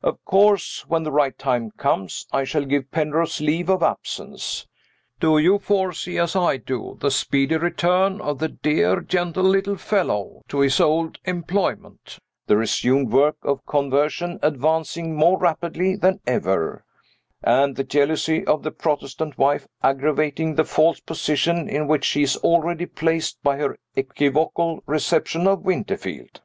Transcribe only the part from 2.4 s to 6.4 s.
shall give Penrose leave of absence. Do you foresee, as